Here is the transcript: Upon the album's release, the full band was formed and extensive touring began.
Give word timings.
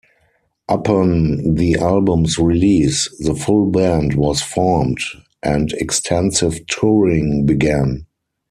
Upon 0.67 1.53
the 1.53 1.75
album's 1.75 2.39
release, 2.39 3.07
the 3.19 3.35
full 3.35 3.67
band 3.69 4.15
was 4.15 4.41
formed 4.41 4.97
and 5.43 5.71
extensive 5.73 6.65
touring 6.65 7.45
began. 7.45 8.07